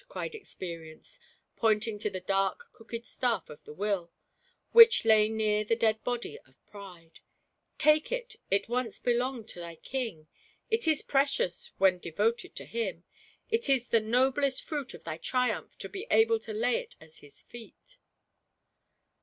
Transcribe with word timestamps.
'* 0.03 0.09
cried 0.09 0.33
Experience, 0.33 1.19
pointing 1.55 1.99
to 1.99 2.09
the 2.09 2.19
dark, 2.19 2.71
crooked 2.71 3.05
staff 3.05 3.51
of 3.51 3.63
the 3.65 3.73
Will, 3.75 4.11
which 4.71 5.05
lay 5.05 5.29
near 5.29 5.63
the 5.63 5.75
dead 5.75 6.03
body 6.03 6.39
of 6.39 6.55
Pride; 6.65 7.19
"take 7.77 8.11
it, 8.11 8.37
it 8.49 8.67
once 8.67 8.97
belonged 8.97 9.47
to 9.49 9.59
thy 9.59 9.75
King; 9.75 10.25
it 10.71 10.87
is 10.87 11.03
precious 11.03 11.69
when 11.77 11.99
de 11.99 12.09
voted 12.09 12.55
to 12.55 12.65
him, 12.65 13.03
it 13.51 13.69
is 13.69 13.89
the 13.89 13.99
noblest 14.01 14.63
fruit 14.63 14.95
of 14.95 15.03
thy 15.03 15.17
triumph 15.17 15.77
to 15.77 15.87
be 15.87 16.07
able 16.09 16.39
to 16.39 16.51
lay 16.51 16.77
it 16.77 16.95
at 16.99 17.17
his 17.17 17.43
feet." 17.43 17.99